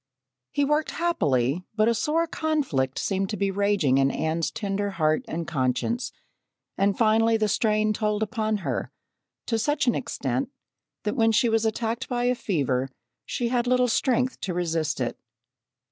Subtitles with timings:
[0.49, 5.23] He worked happily but a sore conflict seemed to be raging in Anne's tender heart
[5.27, 6.11] and conscience,
[6.75, 8.91] and finally the strain told upon her
[9.45, 10.49] to such an extent
[11.03, 12.89] that when she was attacked by a fever,
[13.27, 15.19] she had little strength to resist it.